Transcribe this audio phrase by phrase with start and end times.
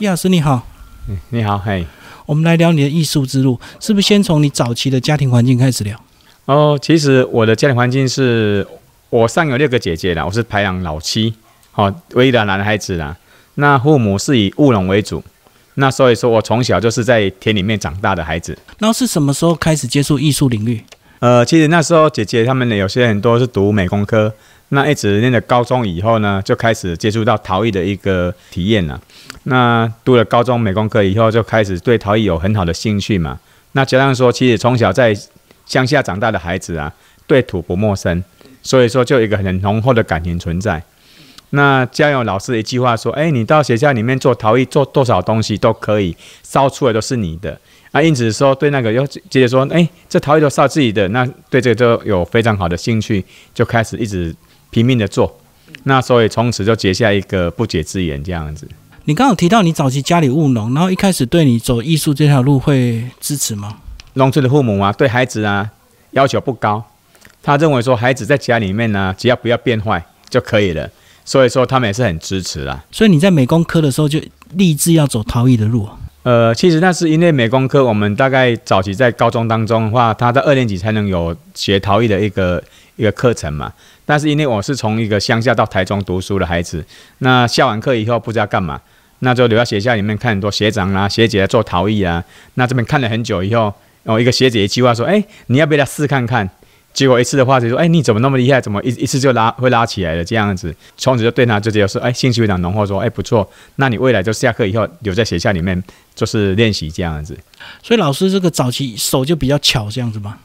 [0.00, 0.66] 叶老师你好，
[1.10, 1.84] 嗯，你好，嘿，
[2.24, 6.02] 我们来聊你的艺术之路，是不是先从你早期的家庭环境开始聊？
[6.46, 8.66] 哦，其实我的家庭环境是
[9.10, 11.34] 我上有六个姐姐啦，我是排行老七，
[11.70, 13.14] 好，唯一的男孩子啦。
[13.56, 15.22] 那父母是以务农为主，
[15.74, 18.56] 那所以说我从小就是在田里面长大的孩子。
[18.78, 20.82] 然后是什么时候开始接触艺术领域？
[21.18, 24.32] 呃，其实那时候姐姐她们有些很多是读美工科，
[24.70, 28.98] 那一直念了高中以后呢，就开始接触到陶艺的一个体验了。
[29.44, 33.38] 那读了高中美工科以后，就开始对陶艺有很好的兴趣嘛。
[33.72, 35.16] 那加上说，其实从小在
[35.64, 36.92] 乡下长大的孩子啊，
[37.26, 38.22] 对土不陌生，
[38.62, 40.82] 所以说就有一个很浓厚的感情存在。
[41.50, 47.58] 那家有老师一句话说：“哎，你到学校里面做陶艺，做多少东西都可以，烧出来都是你的。”
[47.90, 54.32] 啊，因此说对那个又接着说：“哎，这陶艺都烧自己的。”那对这个都有非常好的兴趣，就开始一直
[54.70, 55.40] 拼命的做。
[55.84, 58.68] 那所以从此就结下一个不解之缘，这样子。
[59.10, 63.76] 你刚好提到你早期家里务农，然后一开始对你走艺术这条路会支持吗？
[64.12, 65.68] 农村的父母啊，对孩子啊
[66.12, 66.80] 要求不高，
[67.42, 70.88] 他认为说孩子在家里面呢，只要不要变坏就可以了。
[71.24, 72.84] 所以说他们也是很支持啦。
[72.92, 74.20] 所以你在美工科的时候就
[74.54, 75.88] 立志要走陶艺的路。
[76.22, 82.62] 呃，其实那是因为美工科，我们大概早期在高中当中的话，他在二年级才能有学陶艺的一个
[82.94, 83.72] 一个课程嘛。
[84.06, 86.84] 但是因为我是从一个乡下到台中读书的孩子，
[87.18, 88.80] 那下完课以后不知道干嘛，
[89.20, 92.22] 那就留在学校里面看很多学长啊、学姐做陶艺啊。
[92.54, 96.48] 那这边看了很久以后，然后一个学姐一句话说：“哎，你要不要来试看看？”
[96.92, 98.60] 结果一次的话就说，哎，你怎么那么厉害？
[98.60, 100.24] 怎么一一次就拉会拉起来了？
[100.24, 102.84] 这样子，从此就对他就觉得说，哎，兴趣非常浓厚。
[102.84, 105.80] 说，哎，不错，那你未来就下课以后留在学校里面，
[106.16, 107.38] 就是练习这样子。
[107.80, 110.36] 所以老师这个早期手就比较巧，这样子吗？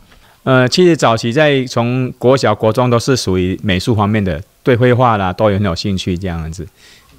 [0.43, 6.67] 呃，其实早期在从国小、国中都是属于美术方面的，对绘画啦都有很有兴趣这样子，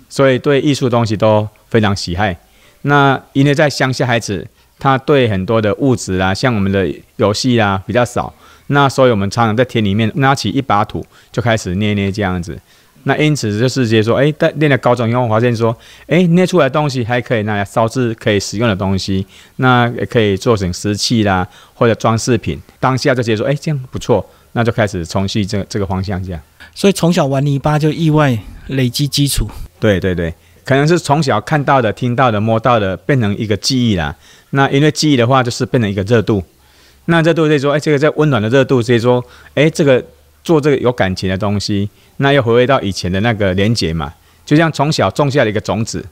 [0.08, 2.36] 所以对艺术东西都非常喜爱。
[2.82, 4.46] 那因为在乡下孩子，
[4.78, 8.32] 他对很多的物质啊，像我们的游戏啊比较少。
[8.68, 12.58] 那所以，我们常常在田里面拿起一把土，就开始捏捏这样子。
[13.04, 15.76] 那因此就是接说，哎，在练了高中以后，发现说，
[16.08, 19.24] 哎，捏出来东西还可以拿来烧制可以使用的东西，
[19.56, 22.60] 那也可以做成石器啦，或者装饰品。
[22.80, 26.40] 当下就直接说，哎，这样不错，那就开始从事这这个方向这样。
[26.74, 28.36] 所以从小玩泥巴就意外
[28.66, 29.48] 累积基础。
[29.78, 30.32] 对对对，
[30.64, 34.14] 可能是从小看到的、听到的、摸到的，变成一个记忆啦。
[34.50, 36.42] 那因为记忆的话，就是变成一个热度。
[37.06, 40.02] 那热度以说，哎，这个在温暖的热度，所以说，哎，这个
[40.42, 44.12] 做这个有感情的东西，那又回归到以前的那个连结嘛，
[44.44, 46.04] 就像从小种下了一个种子，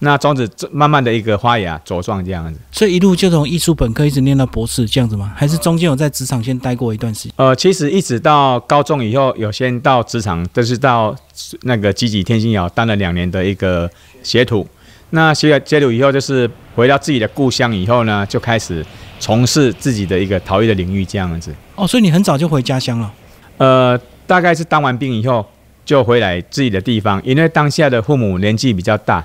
[0.00, 2.60] 那种子慢慢的一个发芽茁壮这样子。
[2.72, 5.32] 所以一路就从艺术本科一直念到博士这样子吗？
[5.36, 7.32] 还是中间有在职场先待过一段时间？
[7.36, 11.14] 呃，其实一直到高中以后，有先到职场，就是到
[11.62, 13.90] 那个积极天星窑当了两年的一个
[14.22, 14.66] 学徒。
[15.10, 18.84] 那学了学徒以后，就是回到自己的故乡以后呢，就开始。
[19.22, 23.12] 从事自己的一个陶艺的领域，这样子哦，所以你很早就回家乡了。
[23.58, 25.44] 呃，大概是当完兵以后
[25.84, 29.22] 就回来自己的地方，因为当下的父母年纪比较大，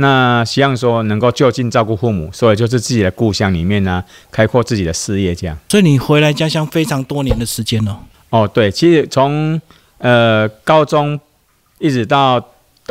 [0.00, 5.58] 那希望说能够就近照顾父母，所以就是自己的故乡里面呢，开阔自己的事业这样。
[5.68, 7.98] 所以你回来家乡非常多年的时间了。
[8.30, 9.60] 哦，对，其实从
[9.98, 11.18] 呃高中
[11.80, 12.36] 一直到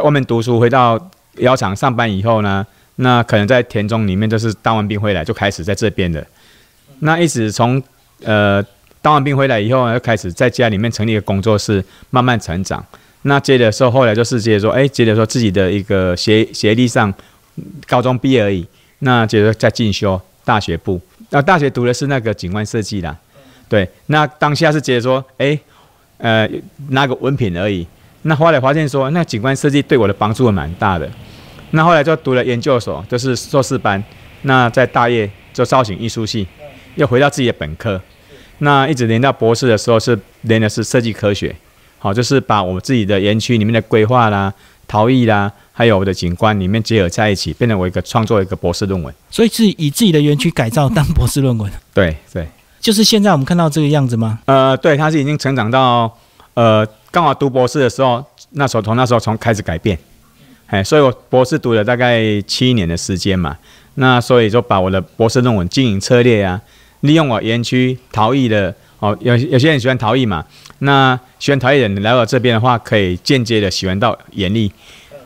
[0.04, 1.00] 外面读书，回到
[1.38, 6.26] 窑厂上班以后呢，那可能在田中里面就是当完兵回来就开始在这边的。
[7.00, 7.82] 那一直从
[8.24, 8.62] 呃
[9.02, 12.84] 当完兵回来以后，又开始在家里面成立一个工作室，慢慢成长。
[13.24, 17.14] 那接着说，后来就是接着说，哎，接着说自己的一个学学历上，
[17.88, 18.66] 高中毕业而已。
[19.00, 23.16] 那接着再进修大学部，那大学读的是那个景观设计啦。
[23.68, 25.60] 对，那当下是接着说，哎，
[26.18, 26.50] 呃，
[26.90, 27.86] 拿个文凭而已。
[28.24, 31.10] 那后来发现说，那景观设计对我的帮助蛮大的。
[31.72, 34.04] 那后来就读了研究所，就是硕士班。
[34.44, 36.48] 那在大业做造型艺术系。
[36.96, 38.02] 又回到自己的本科，
[38.58, 41.56] 那一直连到博士的时候是连的是设计科学，
[42.00, 44.54] 好，就是把我们自己的园区里面的规划啦、
[44.88, 49.14] 陶艺啦，还有我的景观里面结合在一起，变成我一个创作一个博士论文。
[49.30, 51.72] 所以是以自己的园区改造当博士论文。
[51.94, 52.48] 对对，
[52.80, 54.40] 就是现在我们看到这个样子吗？
[54.46, 56.16] 呃，对，它是已经成长到
[56.54, 59.98] 呃刚好读博士的时候，那时候从那时候从开始改变，
[60.68, 63.58] 哎，所以我博士读了大概七年的时间嘛，
[63.96, 66.62] 那所以就把我的博士论文经营策略啊。
[67.02, 70.44] 利用我园区陶艺的哦，有有些人喜欢陶艺嘛，
[70.80, 74.72] 那喜欢陶艺的人来到这边的话，可以间接的喜欢到严艺。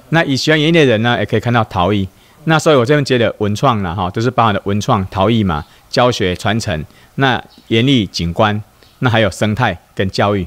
[0.09, 2.07] 那以喜欢严艺的人呢，也可以看到陶艺。
[2.45, 6.83] 那所以我这边接的文创了哈，都是包含的文创陶艺嘛，教学传承，
[7.15, 8.61] 那严艺景观，
[8.99, 10.45] 那还有生态跟教育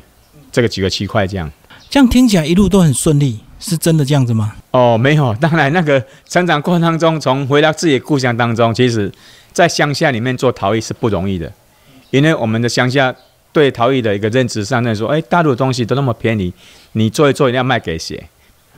[0.52, 1.50] 这个几个区块这样。
[1.88, 3.40] 这样听起来一路都很顺利。
[3.60, 4.54] 是真的这样子吗？
[4.72, 9.10] 哦，没有，当然那个成长过程当中，从回到自己的故乡当中，其实，
[9.54, 11.50] 在乡下里面做陶艺是不容易的，
[12.10, 13.14] 因为我们的乡下
[13.52, 16.52] 对陶艺的一个认知上，那说，哎，大陆的东西都那么便宜，
[16.92, 18.28] 你做一做，一定要卖给谁？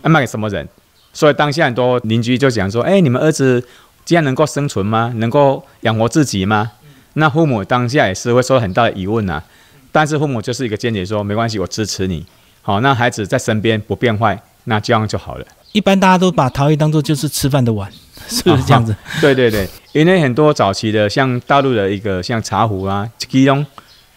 [0.03, 0.69] 要卖给什么人？
[1.13, 3.67] 所以当下很多邻居就讲说，哎，你们儿子
[4.05, 5.13] 这样能够生存吗？
[5.17, 6.73] 能够养活自己吗？
[7.15, 9.43] 那父母当下也是会受很大的疑问呐。
[9.91, 12.27] 但是父母就是一个坚决说，没关系，我支持你。
[12.61, 15.47] 好，那孩子在身边不变坏，那这样就好了。
[15.73, 17.91] 一般大家都把陶艺当做就是吃饭的碗，
[18.29, 18.95] 是不是这样子？
[19.21, 23.65] 对对对，因为很多早期的像大陆的一个像茶壶啊，其中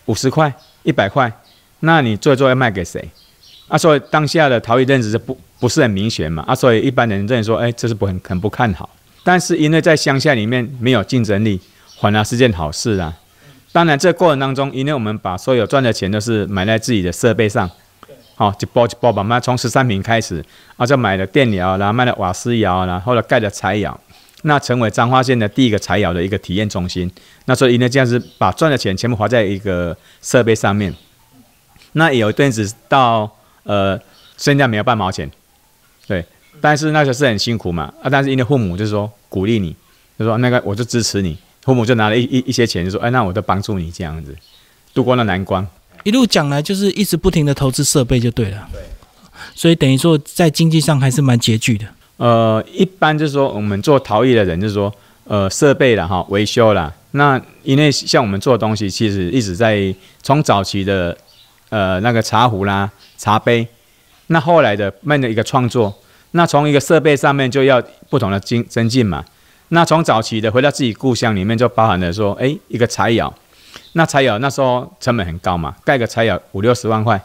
[0.06, 0.54] 五十块、
[0.84, 1.31] 一百块，
[1.81, 3.10] 那你做一做要卖给谁？
[3.68, 6.44] 啊，所以当下的陶艺认知是不不是很明显嘛？
[6.48, 8.90] 啊，所以一般人认为说，哎，这是不很很不看好。
[9.24, 11.60] 但是因为在乡下里面没有竞争力，
[12.00, 13.13] 反而是件好事啊。
[13.72, 17.69] 当然，这过程当中，因为我们把所有赚的钱都是买在自己的设备上，
[18.39, 20.41] 好，一包一包把嘛，从十三平开始，
[20.77, 24.00] 啊，就买了电窑然后，卖了瓦斯窑然，后来盖了柴窑，
[24.44, 27.12] 那成为彰化县的第一个柴窑的一个体验中心。
[27.47, 30.95] 那所以因为这样子把赚的钱全部花在一个设备上面，
[31.91, 33.30] 那有一阵子到
[33.63, 34.00] 呃，
[34.38, 35.30] 现在没有半毛钱，
[36.07, 36.24] 对，
[36.62, 39.75] 但是那时候是很辛苦嘛，啊，但是因为父母就是说鼓励你，
[40.18, 41.38] 就说那个我就支持你。
[41.63, 44.33] 父母就拿了一一一些钱，就说：“哎，那我都帮助你这样子，
[44.94, 45.68] 度过了难关。
[46.04, 48.68] 一路讲来，就是一直不停的投资设备就对了。
[48.72, 48.81] 对，
[49.54, 51.86] 所以等于说在经济上还是蛮拮据的。
[52.18, 54.94] 呃，一般就是说我们做陶艺的人，就是说，
[55.25, 56.94] 呃，设备了哈，维修了。
[57.12, 61.18] 那因为像我们做的东西，其实一直在从早期的
[61.69, 63.68] 呃那个茶壶啦、茶杯，
[64.28, 65.94] 那后来的慢的一个创作，
[66.31, 69.24] 那从一个设备上面就要不同的精增进嘛。”
[69.72, 73.31] 那从早期的回到自己故乡里面，就包含了说，哎，一个柴窑，
[74.00, 77.22] 那柴窑那时候成本很高嘛，盖个柴窑五六十万块，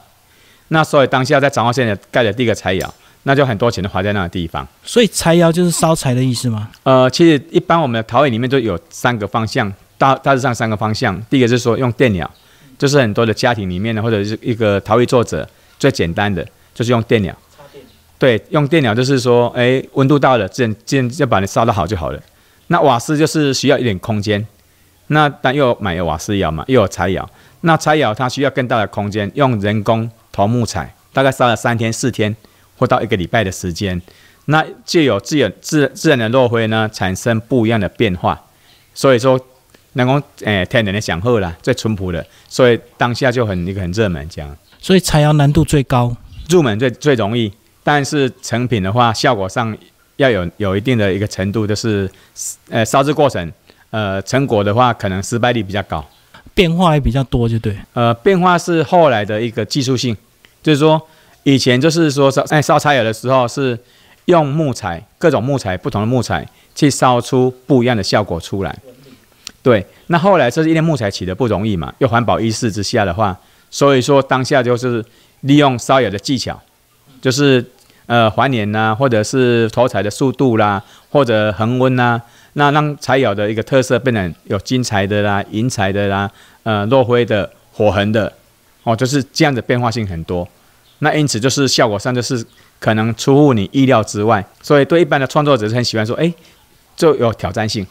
[0.69, 4.67] 那所以当下在彰化县盖的第一个柴窑，那就很多钱都花在那个地方。
[4.82, 6.69] 所以柴窑就是烧柴的意思吗？
[6.82, 11.17] 呃，其实一般我们的陶艺里面都有三个方向，大大致上三个方向。
[11.31, 12.29] 第一个是说用电窑，
[12.76, 15.49] 就是很多的家庭里面呢，或者是一个陶艺作者
[15.79, 16.44] 最简单的
[16.75, 17.32] 就是用电窑。
[18.19, 22.21] 对，用电窑就是说，哎，温度到了，自然自然就把你烧得好就好了。
[22.67, 24.44] 那瓦斯就是需要一点空间，
[25.08, 27.28] 那但又买有瓦斯窑嘛，又有柴窑。
[27.60, 32.34] 那柴窑它需要更大的空间，用人工投木材，大概烧了三天四天，
[32.76, 34.00] 或到一个礼拜的时间，
[34.46, 38.40] 那就有自然自自然的落灰呢，产生不一样的变化。
[38.94, 39.40] 所以说，
[39.94, 44.56] 能够诶天然的享受啦，最淳朴的，所以当下就很一个很热门这样。
[44.80, 46.16] 所以柴窑难度最高，
[46.48, 47.52] 入门最最容易，
[47.82, 49.76] 但是成品的话，效果上。
[50.16, 52.08] 要有有一定的一个程度，就是
[52.70, 53.52] 呃烧制过程，
[53.94, 56.05] 呃成果的话，可能失败率比较高，
[56.52, 57.76] 变化也比较多，就对。
[57.93, 60.17] 呃，变化是后来的一个技术性，
[60.64, 61.00] 就是说
[61.44, 63.79] 以前就是说烧哎烧柴油的时候是
[64.25, 66.44] 用木材各种木材不同的木材
[66.75, 68.76] 去烧出不一样的效果出来。
[69.62, 73.38] 对，那后来这是因为木材起的不容易嘛，又环保意识之下的话，
[73.70, 75.05] 所以说当下就是
[75.43, 76.61] 利用烧窑的技巧，
[77.23, 77.64] 就是。
[78.06, 82.20] 呃，还原呐，或者是投彩的速度啦，或者恒温呐，
[82.54, 86.30] 那让柴窑的一个特色变成有金彩的啦、银彩的啦、
[86.62, 88.32] 呃，落灰的、火痕的，
[88.82, 90.48] 哦，就是这样的变化性很多。
[91.00, 92.44] 那因此就是效果上就是
[92.80, 96.32] 可能出乎你意料之外，所以对一般的创作者是很喜欢说，哎，
[96.96, 97.86] 就有挑战性，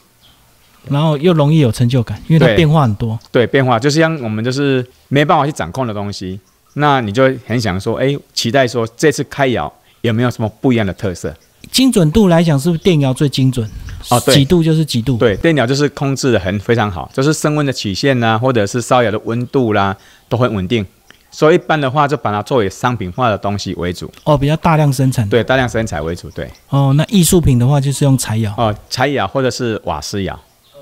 [0.89, 3.19] 然后又容易有成就感，因为它变化很多。
[3.31, 6.39] 对，变化就是像我们就是没办法去掌控的东西，
[6.73, 9.71] 那你就很想说，哎，期待说这次开窑。
[10.03, 11.33] 有没有什么不一样的特色？
[11.71, 13.67] 精准度来讲，是不是电窑最精准？
[14.09, 15.17] 哦，对，几度就是几度。
[15.17, 19.95] 对，电窑就是控制的很非常好，就是升温的曲线呐，或者是烧窑的温度啦，
[20.27, 20.85] 都很稳定。
[21.31, 24.11] 所以一般的话，就把它作为商品化的东西为主。
[24.25, 25.27] 哦，比较大量生产。
[25.29, 26.29] 对，大量生产为主。
[26.31, 26.47] 对。
[26.69, 28.53] 哦，那艺术品的话，就是用柴窑。
[28.57, 30.39] 哦，柴窑或者是瓦斯窑。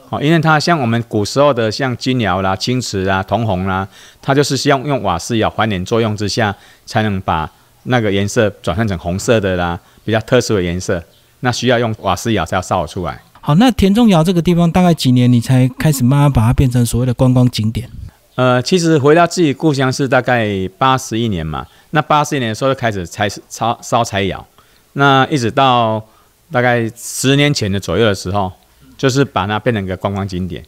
[0.10, 3.88] 哦，因为它像我们古时候的像金窑啦、青瓷啦、铜红啦，
[4.22, 6.54] 它就是希望用瓦斯窑还原作用之下，
[6.86, 7.50] 才能把。
[7.84, 11.04] 那个颜色转换成红色的啦，比较特殊的颜色，
[11.40, 13.22] 那需要用瓦斯窑才要烧出来。
[13.40, 17.90] 好，那田中窑这个地方大概几年你才开始慢慢把它变成所谓的观光景点？
[18.36, 20.48] 呃，其实回到自己故乡是大概
[20.78, 24.46] 八十一年嘛，那八十一年的时候就开始柴烧烧柴窑，
[24.94, 26.06] 那一直到
[26.52, 28.52] 大概十年前的左右的时候，
[28.96, 30.64] 就是把它变成一个观光景点。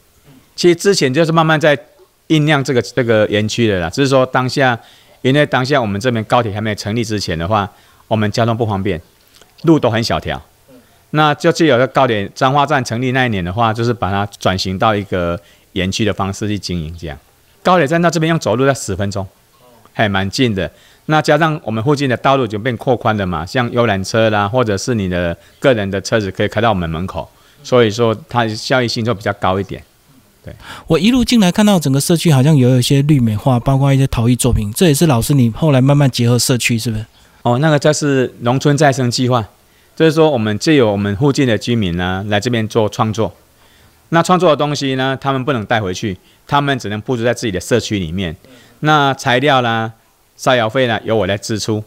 [0.55, 1.77] 其实之前就是慢慢在
[2.29, 4.79] 酝酿这个这个园区的啦，只是说当下。
[5.23, 7.67] 因为当下我们这边高铁还没有成立之前的话，
[8.07, 9.01] 我们交通不方便，
[9.63, 10.39] 路都很小条。
[11.11, 15.39] 那就就有个高铁彰化站成立那一年的话，就是把它转型到一个
[15.71, 16.95] 园区的方式去经营。
[16.99, 17.17] 这样，
[17.63, 19.25] 高铁站到这边用走路要十分钟，
[19.93, 20.69] 还蛮近的。
[21.05, 27.29] 那加上我们附近的道路就变扩宽了嘛，像游览车啦，或者是你的个人的车子可以开到我们门口，
[27.63, 29.81] 所以说它效益性就比较高一点。
[30.87, 37.05] 我一路进来看到整个社区好像有一些绿美化，包括一些陶艺作品，这也是老师你后来慢慢结合社区，是不是？
[37.43, 39.45] 哦，那个就是农村再生计划，
[39.95, 43.33] 就是说我们借由我们附近的居民呢来这边做创作，
[44.09, 48.35] 那创作的东西呢，他们不能带回去，他们只能布置在自己的社区里面。
[48.79, 49.91] 那材料啦、
[50.35, 51.83] 烧窑费呢，由我来支出，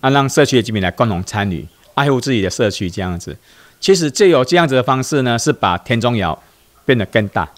[0.00, 3.36] 啊，让社区的居民来共同参与，爱护自己的社区这样子。
[3.80, 6.38] 其实借由这样子的方式呢，是把田中窑
[6.84, 7.48] 变得更大。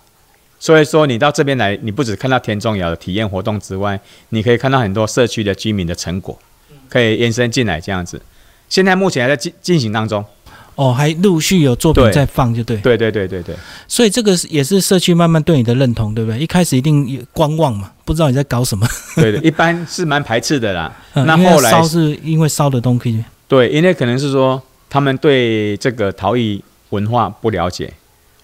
[0.62, 6.38] 所以说，你到这边来，你不只看到田中窑的体验活动之外，你可以看到很多社区的居民的成果，
[6.88, 8.22] 可以延伸进来这样子。
[8.68, 10.24] 现在目前还在进进行当中。
[10.76, 12.76] 哦，还陆续有作品在放，就对。
[12.76, 13.56] 对对对对对，
[13.88, 16.38] 所以这个也是社区慢慢对你的认同，对不对？
[16.38, 18.86] 一开始一定观望嘛，不知道你在搞什么。
[19.16, 20.96] 对的， 一般是蛮排斥的啦。
[21.14, 27.92] 嗯那后来烧是因为烧的东西，对，因为可能是说他们对这个陶艺文化不了解，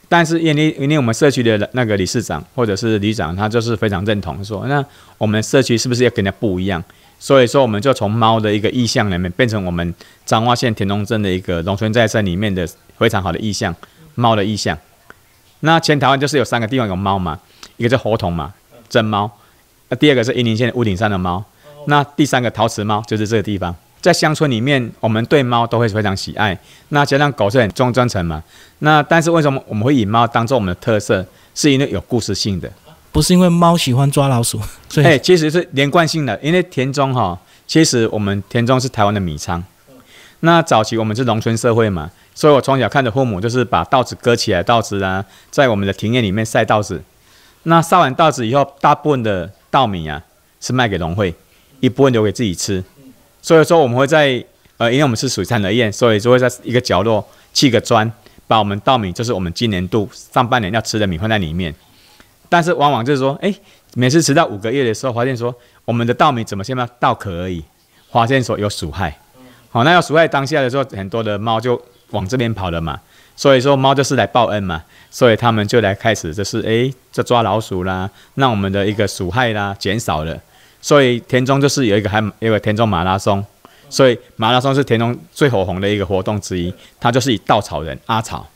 [0.09, 4.85] 但是因为因为我们社区的那个理事长或者是里长，他就是非常认同说，那
[5.19, 6.83] 我们社区是不是要跟人家不一样？
[7.21, 13.75] 所以说，我们就从猫的一个意象里面，变成我们彰化县田中镇的一个农村再生里面的非常好的意象，
[14.15, 14.79] 猫的意象。
[15.61, 17.39] 那全台湾就是有三个地方有猫嘛，
[17.77, 18.55] 一个叫猴童嘛，
[18.89, 19.29] 真猫；
[19.89, 21.45] 那第二个是云林县屋顶上的猫，
[21.87, 23.75] 那第三个陶瓷猫就是这个地方。
[24.01, 26.59] 在乡村里面，我们对猫都会非常喜爱。
[26.91, 28.43] 那加上狗是很忠忠诚嘛，
[28.81, 31.25] 那但是为什么我们会以猫当做我们的特色？
[31.55, 32.71] 是因为有故事性的。
[33.11, 37.37] 不是因为猫喜欢抓老鼠，所以、哎、其实是连贯性的，因为田中哈，
[37.67, 39.65] 其实我们田中是台湾的米仓。
[40.41, 47.03] 那早期我们是农村社会嘛，所以我从小看着父母就是把稻子割起来，稻子啊，在我们的庭院里面晒稻子。
[47.65, 50.23] 那晒完稻子以后，大部分的稻米啊
[50.61, 51.35] 是卖给农会，
[51.81, 52.85] 一部分留给自己吃。
[53.49, 54.45] 所以说我们会在
[54.77, 58.13] 呃，因为我们是水产而宴，所以就会在一个角落砌个砖，
[58.47, 61.75] 把我们稻米，就是我们今年度上半年要吃的米放在里面。
[62.51, 63.55] 但是往往就是说，哎，
[63.95, 65.55] 每次吃到五个月的时候，发现说
[65.87, 67.65] 我们的稻米怎么现在稻壳而已，
[68.13, 69.17] 发现说有鼠害。
[69.71, 73.01] 好，那要鼠害当下的时候，很多的猫就往这边跑了嘛。
[73.35, 80.39] 所以说猫就是来报恩嘛，所以他们就来开始就是哎，这抓老鼠啦，让我们的一个鼠害啦减少了。
[80.81, 83.45] 所以田中就是有一个还有一个田中马拉松，
[83.91, 86.73] 所以马拉松是田中最火红的一个活动之一。
[87.01, 88.47] 它就是以稻草人阿草，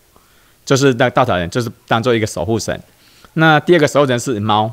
[0.65, 2.81] 就是那稻草人就是当做一个守护神。
[3.35, 4.73] 那第二个守护神是猫，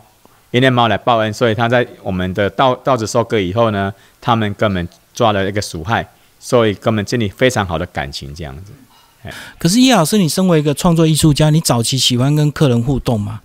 [0.52, 6.08] 因为猫来报恩，所以他在我们的稻稻子收割以后呢，他们根本抓了一个鼠害，
[6.40, 8.72] 所以根本建立非常好的感情这样子。
[9.58, 13.42] 可是叶老师，你身为一个创作艺术家，你早期喜欢跟客人互动吗？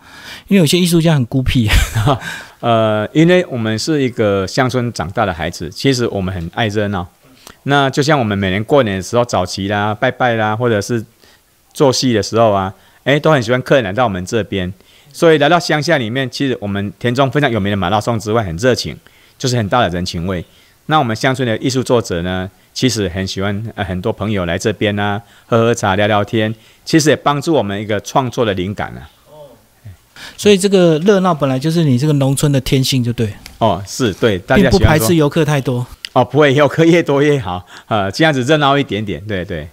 [0.46, 1.68] 因为有些艺术家很孤僻，
[2.64, 7.06] 呃，因为我们是一个乡村长大的孩子，其实我们很爱热闹。
[7.64, 11.04] 那就像我们每年过年的时候，早期啦、拜拜啦，或者是
[11.74, 14.72] 做戏的时候啊，哎，都很喜欢客人来到我们这边。
[15.12, 18.96] 所以来到乡下里面，其实我们田中非常有名的马拉松之外，很热情，
[19.36, 20.42] 就是很大的人情味。
[20.86, 29.04] 那我们乡村的艺术作者呢，其实很喜欢呃很多朋友来这边啊，喝喝茶、聊聊天，其实也帮助我们一个创作的灵感啊。
[30.36, 35.86] 所以这个热闹本来就是你这个农村的天性，就对，哦，是对，大并家喜欢说不排斥游客太多。
[36.12, 39.68] 哦，不会，游客越多越好， 呃，这样子热闹一点点，对对。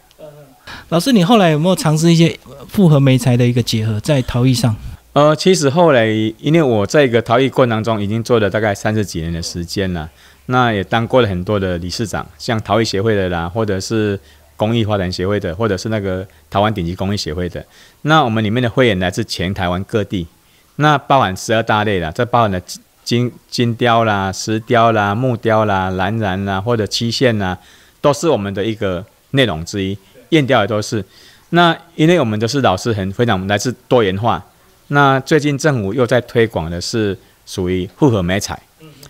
[0.89, 4.75] 老师，你后来有没有尝试一些复合媒材的一个结合，在陶艺上？
[5.13, 6.07] 呃，其实后来，
[6.39, 10.09] 因为我在一个陶艺过程当中，已经做了大概三十几年的时间了，
[10.45, 14.17] 那也当过了很多的理事长，像陶艺协会的啦，或者是
[14.61, 17.65] 工艺发展协会的，或者是那个台湾顶级工艺协会的。
[18.03, 20.27] 那我们里面的会员来自全台湾各地，
[20.75, 22.61] 那包含十二大类啦，这包含了
[23.03, 27.57] 金金雕啦、石雕啦、木雕啦、蓝染啦，或者漆线啦，
[28.01, 29.97] 都是我们的一个内容之一。
[30.29, 31.03] 燕雕也都是。
[31.49, 34.45] 那因为我们都是老师很非常来自多元化，
[34.89, 38.61] 那最近政府又在推广的是属于复合美彩，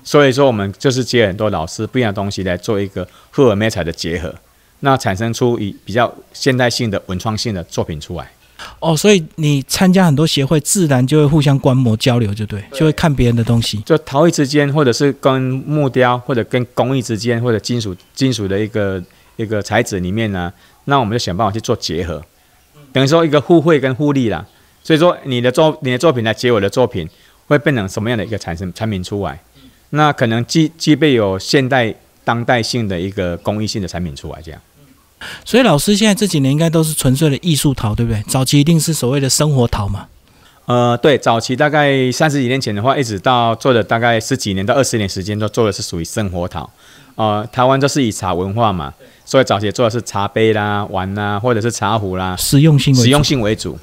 [0.04, 4.34] 所以说我们就是接很多老师不一样的东西来做一个复合美彩的结合，
[4.82, 8.30] 那产生出以比较现代性的文创性的作品出来。
[8.80, 13.80] 哦，所以你参加很多协会，自然就会互相观摩交流，就对，就会看别人的东西。
[13.80, 19.04] 就陶艺之间，或者是跟木雕，或者跟工艺之间，或者金属金属的一个
[19.36, 20.54] 一个材质里面呢，
[20.86, 22.24] 那我们就想办法去做结合，
[22.94, 24.46] 等于说一个互惠跟互利啦。
[24.84, 27.10] 所以说你的作你的作品来结我的作品，
[27.48, 29.40] 会变成什么样的一个产生产品出来？
[29.90, 34.62] 那可能具具备有现代当代性的一个工艺性的产品出来，这样。
[35.46, 38.22] 所以老师现在这几年应该都是纯粹的艺术陶，对不对？
[38.28, 40.08] 早期一定是所谓的生活陶嘛。
[40.66, 46.70] 呃，对，早期大概三十几年前的话，一直到做了大概十几年到二十年时间，都做的是属于生活陶。
[47.16, 48.94] 呃，台湾都是以茶文化嘛，
[49.26, 53.78] 所以早期做的是茶杯啦、碗啦，或者是茶壶啦，实用性实用性为主。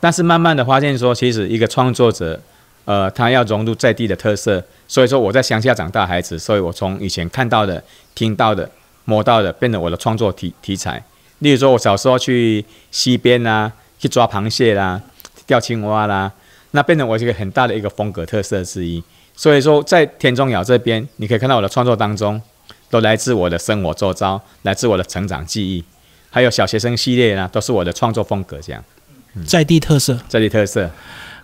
[0.00, 2.40] 但是慢慢的发现说，其实一个创作者，
[2.86, 4.62] 呃，他要融入在地的特色。
[4.88, 7.82] 所以说我在乡下长大孩子，所以我从以前看到的、
[8.16, 8.68] 听到的、
[9.04, 11.02] 摸到的，变成我的创作题题材。
[11.40, 15.00] 例如说，我小时候去溪边啦，去抓螃蟹啦，
[15.46, 16.30] 钓青蛙啦，
[16.70, 19.02] 那变成我一个很大的一个风格特色之一。
[19.34, 22.40] 所以说，在田中鸟这边，你可以看到我的创作当中，
[22.90, 25.82] 都来自我的生活周遭，来自我的成长记忆，
[26.30, 28.84] 还有小学生系列呢，都是我的创作风格这样。
[29.46, 30.18] 在地特色。
[30.28, 30.90] 在地特色。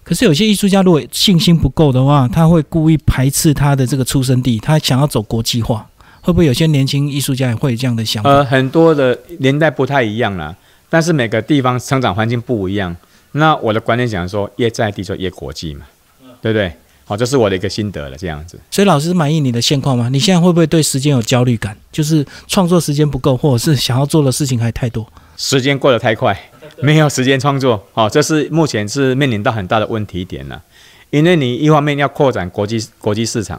[0.04, 5.88] 可是有些艺术家如果信心不够的话，他会故意排斥他的这个出生地，他想要走国际化，
[6.28, 8.28] 会不会有些年轻艺术家也会有这样的想法？
[8.28, 10.54] 呃，很多的年代不太一样啦，
[10.90, 12.94] 但是每个地方成长环境不一样。
[13.32, 15.86] 那我的观点讲说，越在地就越国际嘛，
[16.42, 16.70] 对不对？
[17.06, 18.60] 好，这是我的一个心得了，这样子。
[18.70, 20.10] 所以老师满意你的现况吗？
[20.12, 21.74] 你现在会不会对时间有焦虑感？
[21.90, 25.10] 就是创作时间不够，或者是想要做的事情还太多？
[25.38, 26.38] 时间过得太快，
[26.82, 30.62] 没有时间创作，哦，这是目前是面临到很大的问题点了。
[31.08, 33.58] 因为你一方面要扩展国际国际市场，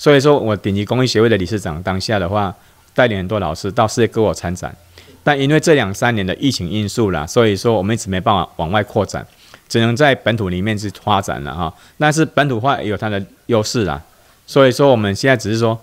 [0.00, 2.54] 所以说我顶级工艺协会的理事长当下的话，
[2.94, 4.74] 带领很多老师到世界各国参展，
[5.22, 9.26] 但因为这两三年的疫情因素啦，所以说我们一直没办法往外扩展，
[9.68, 11.70] 只能在本土里面去发展了哈。
[11.98, 14.00] 但是本土化也有它的优势啦，
[14.46, 15.78] 所以说我们现在只是说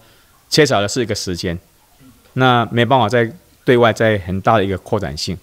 [0.49, 1.55] 缺少的是一个时间，
[2.33, 3.31] 那没办法在
[3.63, 5.37] 对外在很大的一个扩展性。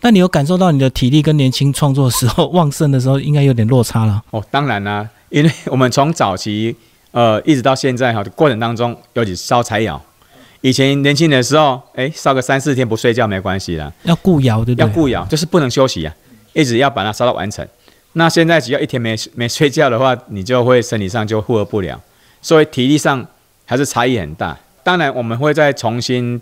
[0.00, 4.22] 那你有感受到你的体力跟年轻创作的时候旺盛的时候，应该有点落差了。
[4.30, 6.74] 哦，当然啦、因为我们从早期
[7.14, 10.02] 呃一直到现在哈过程当中，尤其烧柴窑，
[10.62, 14.86] 以前年轻的时候，哎，烧个三四天不睡觉没关系啦，要顾窑，对不对？
[14.86, 16.12] 要顾窑就是不能休息啊，
[16.52, 17.64] 一直要把它烧到完成。
[18.14, 22.00] 那现在只要一天没没睡觉的话，你就会身体上就负荷不了，
[22.42, 23.24] 所以体力上
[23.64, 24.58] 还是差异很大。
[24.82, 26.40] 当然，我们会再重新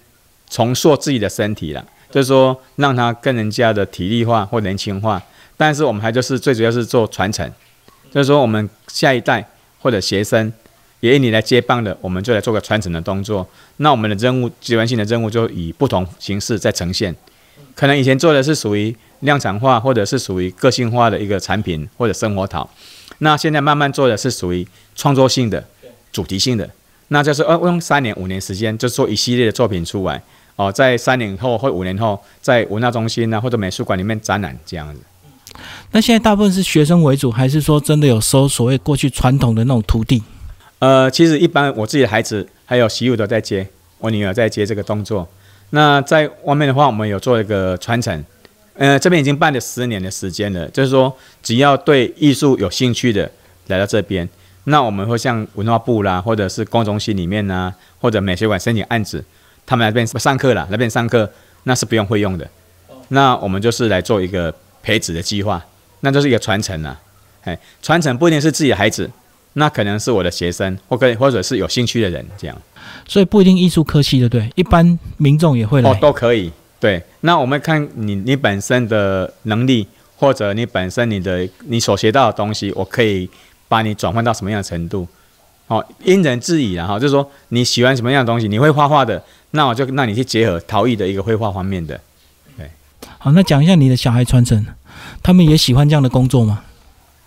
[0.49, 5.23] 重塑自己的身体了，就是说让它跟人家的体力化或年轻化。
[5.57, 7.49] 但是我们还就是最主要是做传承，
[8.11, 9.47] 就是说我们下一代
[9.81, 10.53] 或者学生
[11.03, 13.45] 也以你来接棒的，我们就来做个传承的动作。
[13.79, 17.13] 那我们的任务阶段性的任务就以不同形式在呈现。
[17.75, 22.69] 可能以前做的是属于量产化，或者是属于个性化的一个产品或者生活陶，
[23.19, 25.65] 那现在慢慢做的是属于创作性的、
[26.13, 26.71] 主题性的，
[27.09, 30.23] 那就是呃用三年五年时间就做一系列的作品出来
[30.55, 35.01] 哦，在三年后或五年后，在文化中心啊或者美术馆里面展览这样子。
[35.91, 40.23] 那现在大部分是学生为主，还是说真的有收所谓过去传统的那种徒弟？
[40.83, 43.65] 呃，其实一般我自己的孩子还有媳妇都在接，
[43.99, 45.29] 我女儿在接这个动作。
[45.71, 48.25] 那在外面的话，我们有做一个传承，
[48.75, 50.69] 呃，这边已经办了十年的时间了。
[50.71, 53.31] 就是说，只要对艺术有兴趣的
[53.69, 54.29] 来到这边，
[54.65, 59.25] 那我们会像文化部啦，或者是公中心里面呐，或者美术馆申请案子，
[59.65, 61.31] 他们来这边上课了，来这边上课
[61.63, 62.45] 那是不用费用的。
[63.11, 65.65] 那我们就是来做一个培植的计划，
[66.01, 67.01] 那就是一个传承啊。
[67.45, 69.09] 哎，传承不一定是自己的孩子，
[69.55, 72.57] 那可能是我的学生，或可或者是有兴趣的人这样。
[73.07, 74.51] 所以不一定艺术科系，的对？
[74.55, 75.91] 一般民众也会来。
[75.91, 76.51] 哦，都可以。
[76.81, 79.87] 对，那我们看你你本身的能力，
[80.17, 83.29] 或者你本身你的你所学到的东西，我可以
[83.69, 85.07] 把你转换到什么样的程度？
[85.69, 91.99] 哦，因人制宜然后，就是说你喜欢什么样的东西，你会画画的，那我就让你去结合陶艺的一个绘画方面的。
[92.57, 92.69] 对
[93.19, 94.67] 好，那讲一下你的小孩传承，
[95.23, 96.65] 他们也喜欢这样的工作吗？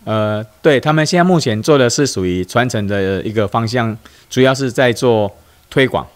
[0.06, 3.98] 呃，对他们现在目前做的是属于传承的一个方向，
[4.30, 5.36] 主要是在做
[5.70, 6.08] 推广。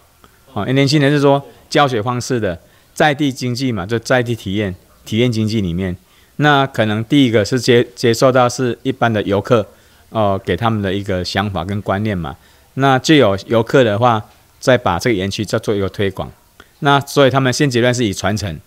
[0.54, 2.58] 好、因为年轻人是说教学方式的
[2.94, 4.74] 在地经济嘛，就在地体验
[5.06, 5.96] 体验经济里面，
[6.38, 9.66] 那可能第一个是接接受到是一般的游客，
[10.10, 12.36] 呃，给他们的一个想法跟观念嘛。
[12.76, 14.24] 那就有游客的话，
[14.60, 16.32] 再把这个园区再做一个推广。
[16.80, 18.58] 那所以他们现阶段是以传承，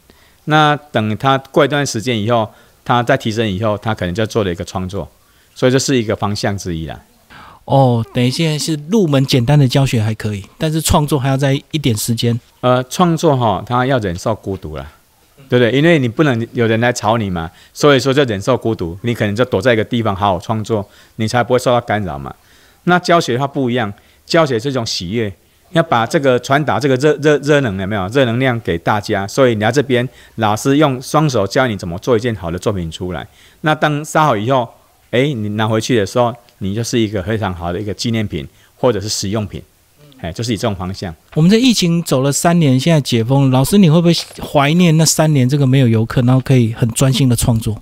[0.45, 2.53] 那等他过一段时间以后，
[2.85, 5.09] 他在提升以后，他可能就做了一个创作，
[5.55, 7.01] 所以这是一个方向之一啦。
[7.65, 12.39] 哦，等于现在是入门简单的教学还可以，但是创作还要在一点时间。
[12.61, 14.85] 呃，创作哈，他要忍受孤独了，
[15.49, 15.71] 对不对？
[15.71, 20.85] 因为你不能有人来吵你嘛，所以说就忍受孤独，你可能就躲在一个地方好好创作，
[21.17, 22.35] 你才不会受到干扰嘛。
[22.85, 23.93] 那教学它不一样，
[24.27, 25.33] 教学是一种喜悦，
[25.73, 30.07] 要把这个传达这个热热热能有没有热能量给大家，所以你来这边，
[30.37, 33.27] 老师用双手教你怎么做一件好的作品出来。
[33.63, 34.69] 那当烧好以后，
[35.11, 39.63] 哎，你拿回去的时候，你就是一个非常好的一个纪念品或者是实用品，
[40.21, 41.15] 哎，就是以这种方向。
[41.35, 47.81] 我们这疫情走了三年，现在解封了，老师你会不会怀念那三年这个没有游客，然后可以很专心的创作，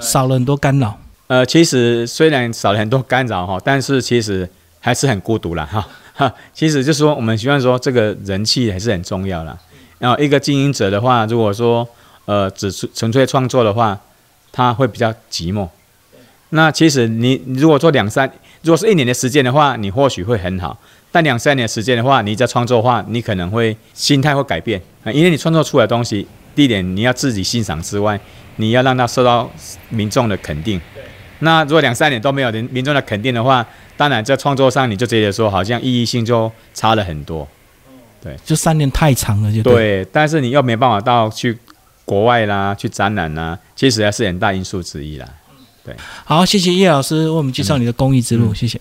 [0.00, 0.98] 少了很多干扰？
[1.28, 4.46] 呃，其实虽然少了很多干扰哈，但是其实
[4.82, 5.88] 还是很孤独了哈。
[6.12, 9.56] 哈，其实就是说，我们希望说，这个人气还是很重要啦。
[9.98, 11.88] 然后一个经营者的话，如果说
[12.26, 13.98] 呃只纯粹创作的话，
[14.52, 15.66] 他会比较寂寞。
[16.50, 20.76] 那其实你如果做两三，如果是一年的时间的话，你或许会很好。
[21.10, 28.20] 但两三年时间的话，你在创作的话，你可能会心态会改变啊，因为你创作出来的东西，第一点你要自己欣赏之外，
[28.56, 29.50] 你要让它受到
[29.88, 30.78] 民众的肯定。
[31.38, 37.46] 那如果两三年都没有人民众的肯定的话，当然在创作上你就直接说，好像意义性就差了很多。
[38.22, 40.06] 对，就三年太长了，就对。
[40.12, 41.58] 但是你又没办法到去
[42.04, 45.28] 国外啦，去展览啦，其实还是很大因素之一啦。
[45.84, 48.80] 对，好，谢谢叶老师为我们介绍你的公益之路，谢谢。